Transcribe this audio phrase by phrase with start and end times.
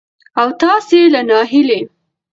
[0.41, 1.81] او تاسې له ناهيلۍ